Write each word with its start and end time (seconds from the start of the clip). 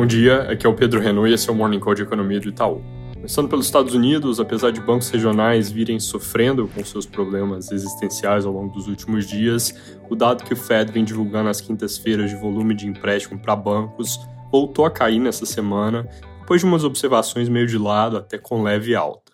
Bom 0.00 0.06
dia, 0.06 0.50
aqui 0.50 0.66
é 0.66 0.68
o 0.70 0.72
Pedro 0.72 0.98
Renault 0.98 1.30
e 1.30 1.34
esse 1.34 1.50
é 1.50 1.52
o 1.52 1.54
Morning 1.54 1.78
Call 1.78 1.94
de 1.94 2.04
Economia 2.04 2.40
do 2.40 2.48
Itaú. 2.48 2.82
Começando 3.12 3.50
pelos 3.50 3.66
Estados 3.66 3.92
Unidos, 3.92 4.40
apesar 4.40 4.70
de 4.70 4.80
bancos 4.80 5.10
regionais 5.10 5.70
virem 5.70 6.00
sofrendo 6.00 6.66
com 6.68 6.82
seus 6.82 7.04
problemas 7.04 7.70
existenciais 7.70 8.46
ao 8.46 8.52
longo 8.54 8.72
dos 8.72 8.88
últimos 8.88 9.26
dias, 9.26 9.74
o 10.08 10.16
dado 10.16 10.42
que 10.42 10.54
o 10.54 10.56
Fed 10.56 10.90
vem 10.90 11.04
divulgando 11.04 11.50
às 11.50 11.60
quintas-feiras 11.60 12.30
de 12.30 12.36
volume 12.36 12.74
de 12.74 12.86
empréstimo 12.86 13.38
para 13.38 13.54
bancos 13.54 14.18
voltou 14.50 14.86
a 14.86 14.90
cair 14.90 15.18
nessa 15.18 15.44
semana, 15.44 16.08
depois 16.40 16.62
de 16.62 16.66
umas 16.66 16.82
observações 16.82 17.50
meio 17.50 17.66
de 17.66 17.76
lado, 17.76 18.16
até 18.16 18.38
com 18.38 18.62
leve 18.62 18.94
alta. 18.94 19.29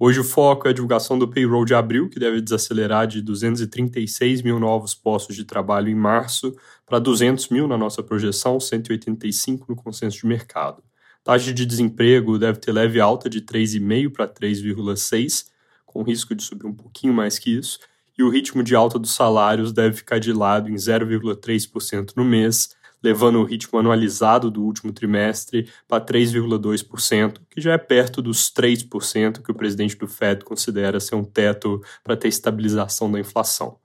Hoje 0.00 0.20
o 0.20 0.24
foco 0.24 0.68
é 0.68 0.70
a 0.70 0.72
divulgação 0.72 1.18
do 1.18 1.26
payroll 1.26 1.64
de 1.64 1.74
abril, 1.74 2.08
que 2.08 2.20
deve 2.20 2.40
desacelerar 2.40 3.08
de 3.08 3.20
236 3.20 4.42
mil 4.42 4.60
novos 4.60 4.94
postos 4.94 5.34
de 5.34 5.44
trabalho 5.44 5.88
em 5.88 5.94
março 5.94 6.54
para 6.86 7.00
200 7.00 7.48
mil 7.48 7.66
na 7.66 7.76
nossa 7.76 8.00
projeção, 8.00 8.60
185 8.60 9.66
no 9.68 9.74
consenso 9.74 10.18
de 10.18 10.26
mercado. 10.26 10.84
Taxa 11.24 11.52
de 11.52 11.66
desemprego 11.66 12.38
deve 12.38 12.60
ter 12.60 12.70
leve 12.70 13.00
alta 13.00 13.28
de 13.28 13.40
3,5 13.40 14.12
para 14.12 14.28
3,6, 14.28 15.46
com 15.84 16.04
risco 16.04 16.32
de 16.32 16.44
subir 16.44 16.66
um 16.66 16.74
pouquinho 16.74 17.12
mais 17.12 17.36
que 17.36 17.50
isso, 17.50 17.80
e 18.16 18.22
o 18.22 18.30
ritmo 18.30 18.62
de 18.62 18.76
alta 18.76 19.00
dos 19.00 19.12
salários 19.12 19.72
deve 19.72 19.96
ficar 19.96 20.20
de 20.20 20.32
lado 20.32 20.70
em 20.70 20.76
0,3% 20.76 22.12
no 22.14 22.24
mês, 22.24 22.76
levando 23.02 23.36
o 23.36 23.44
ritmo 23.44 23.78
anualizado 23.78 24.50
do 24.50 24.62
último 24.62 24.92
trimestre 24.92 25.68
para 25.86 26.04
3,2%, 26.04 27.40
que 27.50 27.60
já 27.60 27.72
é 27.72 27.78
perto 27.78 28.20
dos 28.20 28.50
3% 28.50 29.42
que 29.42 29.50
o 29.50 29.54
presidente 29.54 29.96
do 29.96 30.08
Fed 30.08 30.44
considera 30.44 31.00
ser 31.00 31.14
um 31.14 31.24
teto 31.24 31.82
para 32.02 32.16
ter 32.16 32.28
estabilização 32.28 33.10
da 33.10 33.20
inflação. 33.20 33.78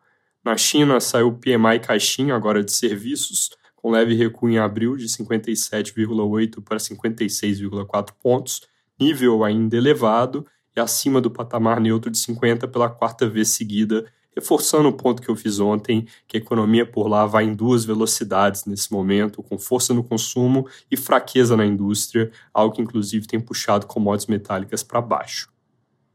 Na 0.43 0.57
China, 0.57 0.99
saiu 0.99 1.27
o 1.29 1.37
PMI 1.37 1.79
caixinha 1.81 2.35
agora 2.35 2.63
de 2.63 2.71
serviços, 2.71 3.51
com 3.75 3.91
leve 3.91 4.15
recuo 4.15 4.49
em 4.49 4.57
abril 4.57 4.95
de 4.95 5.05
57,8 5.05 6.61
para 6.63 6.77
56,4 6.77 8.11
pontos, 8.21 8.61
nível 8.99 9.43
ainda 9.43 9.77
elevado 9.77 10.45
e 10.75 10.79
acima 10.79 11.21
do 11.21 11.29
patamar 11.29 11.79
neutro 11.79 12.09
de 12.09 12.17
50 12.17 12.67
pela 12.67 12.89
quarta 12.89 13.27
vez 13.27 13.49
seguida 13.49 14.05
reforçando 14.35 14.89
o 14.89 14.93
ponto 14.93 15.21
que 15.21 15.29
eu 15.29 15.35
fiz 15.35 15.59
ontem, 15.59 16.05
que 16.27 16.37
a 16.37 16.39
economia 16.39 16.85
por 16.85 17.07
lá 17.07 17.25
vai 17.25 17.45
em 17.45 17.53
duas 17.53 17.85
velocidades 17.85 18.65
nesse 18.65 18.91
momento, 18.91 19.41
com 19.41 19.57
força 19.57 19.93
no 19.93 20.03
consumo 20.03 20.67
e 20.89 20.97
fraqueza 20.97 21.55
na 21.55 21.65
indústria, 21.65 22.31
algo 22.53 22.75
que 22.75 22.81
inclusive 22.81 23.27
tem 23.27 23.39
puxado 23.39 23.87
commodities 23.87 24.27
metálicas 24.27 24.83
para 24.83 25.01
baixo. 25.01 25.53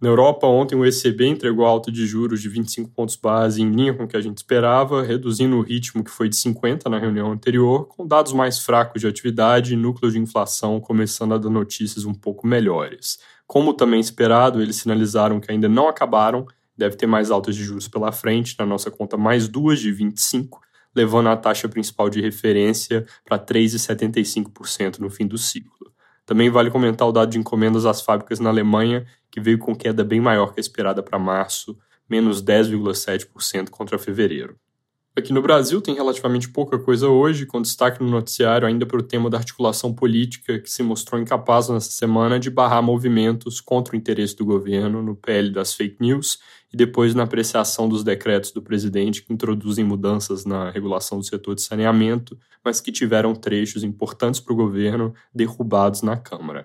Na 0.01 0.09
Europa, 0.09 0.47
ontem 0.47 0.77
o 0.77 0.87
ECB 0.87 1.27
entregou 1.27 1.67
alta 1.67 1.91
de 1.91 2.07
juros 2.07 2.41
de 2.41 2.49
25 2.49 2.89
pontos 2.91 3.17
base 3.17 3.61
em 3.61 3.69
linha 3.69 3.93
com 3.93 4.05
o 4.05 4.07
que 4.07 4.17
a 4.17 4.21
gente 4.21 4.37
esperava, 4.37 5.03
reduzindo 5.03 5.57
o 5.57 5.61
ritmo 5.61 6.05
que 6.05 6.11
foi 6.11 6.29
de 6.29 6.37
50 6.37 6.89
na 6.89 7.01
reunião 7.01 7.33
anterior, 7.33 7.85
com 7.89 8.07
dados 8.07 8.33
mais 8.33 8.61
fracos 8.61 9.01
de 9.01 9.09
atividade 9.09 9.75
e 9.75 9.77
núcleo 9.77 10.13
de 10.13 10.19
inflação 10.21 10.79
começando 10.79 11.35
a 11.35 11.39
dar 11.39 11.51
notícias 11.51 12.05
um 12.05 12.15
pouco 12.15 12.47
melhores. 12.47 13.19
Como 13.45 13.75
também 13.75 13.99
esperado, 13.99 14.63
eles 14.63 14.77
sinalizaram 14.77 15.41
que 15.41 15.51
ainda 15.51 15.69
não 15.69 15.89
acabaram 15.89 16.47
deve 16.79 16.97
ter 16.97 17.07
mais 17.07 17.31
altas 17.31 17.57
de 17.57 17.65
juros 17.65 17.89
pela 17.89 18.13
frente, 18.13 18.55
na 18.59 18.65
nossa 18.65 18.91
conta 18.91 19.17
mais 19.17 19.49
duas 19.49 19.81
de 19.81 19.91
25, 19.91 20.61
levando 20.95 21.29
a 21.29 21.37
taxa 21.37 21.69
principal 21.69 22.09
de 22.09 22.21
referência 22.21 23.05
para 23.25 23.39
3,75% 23.39 24.99
no 24.99 25.11
fim 25.11 25.27
do 25.27 25.37
ciclo. 25.37 25.93
Também 26.25 26.49
vale 26.51 26.71
comentar 26.71 27.09
o 27.09 27.13
dado 27.13 27.31
de 27.31 27.39
encomendas 27.39 27.85
às 27.85 28.01
fábricas 28.01 28.39
na 28.39 28.51
Alemanha, 28.51 29.07
que 29.31 29.41
veio 29.41 29.59
com 29.59 29.75
queda 29.75 30.05
bem 30.05 30.21
maior 30.21 30.53
que 30.53 30.61
a 30.61 30.63
esperada 30.63 31.03
para 31.03 31.19
março, 31.19 31.77
menos 32.09 32.43
10,7% 32.43 33.71
contra 33.71 33.99
fevereiro. 33.99 34.57
Aqui 35.19 35.33
no 35.33 35.43
Brasil 35.43 35.81
tem 35.81 35.97
relativamente 35.97 36.49
pouca 36.49 36.79
coisa 36.79 37.09
hoje, 37.09 37.45
com 37.45 37.61
destaque 37.61 38.01
no 38.01 38.09
noticiário 38.09 38.69
ainda 38.69 38.87
para 38.87 39.01
o 39.01 39.03
tema 39.03 39.29
da 39.29 39.37
articulação 39.37 39.93
política, 39.93 40.61
que 40.61 40.71
se 40.71 40.81
mostrou 40.81 41.21
incapaz 41.21 41.69
nessa 41.69 41.91
semana 41.91 42.39
de 42.39 42.49
barrar 42.49 42.81
movimentos 42.81 43.61
contra 43.61 43.97
o 43.97 43.99
interesse 43.99 44.37
do 44.37 44.45
governo 44.45 45.03
no 45.03 45.17
PL 45.17 45.51
das 45.51 45.75
fake 45.75 45.97
news 46.01 46.39
e 46.73 46.77
depois 46.77 47.17
na 47.17 47.25
apreciação 47.25 47.89
dos 47.89 48.05
decretos 48.05 48.53
do 48.53 48.63
presidente 48.63 49.25
que 49.25 49.33
introduzem 49.33 49.85
mudanças 49.85 50.45
na 50.45 50.71
regulação 50.71 51.19
do 51.19 51.25
setor 51.25 51.57
de 51.57 51.63
saneamento, 51.63 52.39
mas 52.65 52.81
que 52.81 52.93
tiveram 52.93 53.35
trechos 53.35 53.83
importantes 53.83 54.39
para 54.39 54.53
o 54.53 54.57
governo 54.57 55.13
derrubados 55.35 56.01
na 56.01 56.17
Câmara. 56.17 56.65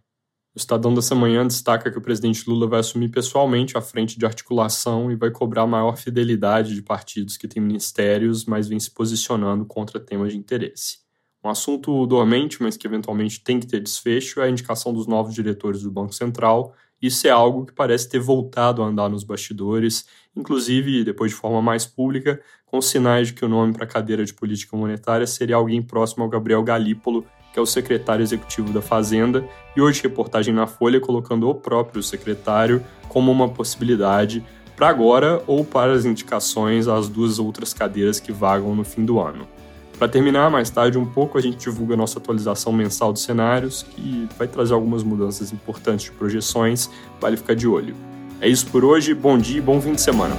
O 0.56 0.60
Estadão 0.60 0.94
dessa 0.94 1.16
manhã 1.16 1.48
destaca 1.48 1.90
que 1.90 1.98
o 1.98 2.02
presidente 2.02 2.48
Lula 2.48 2.68
vai 2.68 2.80
assumir 2.80 3.10
pessoalmente 3.10 3.76
a 3.76 3.82
frente 3.82 4.20
de 4.20 4.26
articulação 4.26 5.12
e 5.12 5.16
vai 5.16 5.32
cobrar 5.32 5.66
maior 5.66 5.98
fidelidade 5.98 6.76
de 6.76 6.82
partidos 6.84 7.38
que 7.38 7.48
têm 7.48 7.64
ministérios, 7.64 8.46
mas 8.46 8.68
vêm 8.68 8.80
se 8.80 8.92
posicionando 8.92 9.66
contra 9.66 10.00
temas 10.00 10.32
de 10.32 10.38
interesse. 10.38 11.00
Um 11.44 11.50
assunto 11.50 12.06
dormente, 12.06 12.62
mas 12.62 12.78
que 12.78 12.86
eventualmente 12.86 13.44
tem 13.44 13.60
que 13.60 13.66
ter 13.66 13.80
desfecho, 13.80 14.42
é 14.42 14.44
a 14.44 14.50
indicação 14.50 14.94
dos 14.94 15.08
novos 15.08 15.34
diretores 15.34 15.82
do 15.82 15.90
Banco 15.90 16.14
Central. 16.14 16.76
Isso 17.02 17.26
é 17.26 17.32
algo 17.32 17.66
que 17.66 17.74
parece 17.74 18.08
ter 18.08 18.20
voltado 18.20 18.84
a 18.84 18.86
andar 18.86 19.10
nos 19.10 19.24
bastidores, 19.24 20.06
inclusive 20.36 21.04
depois 21.04 21.32
de 21.32 21.38
forma 21.38 21.64
mais 21.64 21.88
pública, 21.88 22.40
com 22.68 22.80
sinais 22.80 23.30
de 23.30 23.34
que 23.34 23.44
o 23.44 23.50
nome 23.50 23.74
para 23.74 23.86
a 23.86 23.88
cadeira 23.88 24.24
de 24.24 24.34
política 24.36 24.78
monetária 24.78 25.26
seria 25.26 25.56
alguém 25.56 25.82
próximo 25.82 26.24
ao 26.24 26.30
Gabriel 26.30 26.62
Galípolo, 26.64 27.26
que 27.54 27.60
é 27.60 27.62
o 27.62 27.66
secretário 27.68 28.24
executivo 28.24 28.74
da 28.74 28.82
Fazenda, 28.82 29.48
e 29.78 29.82
hoje 29.82 30.02
reportagem 30.02 30.54
na 30.54 30.66
Folha 30.66 31.00
colocando 31.00 31.48
o 31.48 31.54
próprio 31.54 32.02
secretário 32.02 32.84
como 33.08 33.32
uma 33.32 33.48
possibilidade 33.48 34.44
para 34.76 34.90
agora 34.90 35.42
ou 35.46 35.64
para 35.64 35.94
as 35.94 36.04
indicações 36.04 36.88
às 36.88 37.08
duas 37.08 37.38
outras 37.38 37.74
cadeiras 37.74 38.20
que 38.20 38.32
vagam 38.32 38.76
no 38.76 38.84
fim 38.84 39.06
do 39.06 39.20
ano. 39.20 39.48
Para 40.00 40.08
terminar, 40.08 40.50
mais 40.50 40.72
tarde 40.72 40.98
um 40.98 41.06
pouco 41.06 41.38
a 41.38 41.42
gente 41.42 41.58
divulga 41.58 41.94
a 41.94 41.98
nossa 41.98 42.18
atualização 42.18 42.74
mensal 42.74 43.14
dos 43.14 43.22
cenários, 43.22 43.84
que 43.84 44.28
vai 44.38 44.48
trazer 44.48 44.74
algumas 44.74 45.04
mudanças 45.04 45.54
importantes 45.54 46.06
de 46.06 46.12
projeções, 46.12 46.90
vale 47.22 47.38
ficar 47.38 47.54
de 47.54 47.68
olho. 47.68 47.96
É 48.42 48.48
isso 48.48 48.66
por 48.68 48.84
hoje, 48.84 49.14
bom 49.14 49.38
dia 49.38 49.60
e 49.60 49.62
bom 49.62 49.80
fim 49.80 49.94
de 49.94 50.02
semana. 50.02 50.36